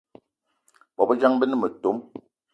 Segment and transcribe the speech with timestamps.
[0.95, 1.97] Bôbejang be ne metom